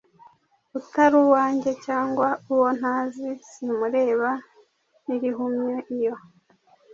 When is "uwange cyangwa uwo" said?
1.25-2.67